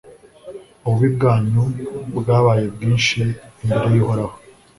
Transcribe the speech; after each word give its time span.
ububi 0.85 1.07
bwanyu 1.15 1.61
bwabaye 2.17 2.65
bwinshi 2.75 3.21
imbere 3.61 3.87
y'uhoraho 3.95 4.35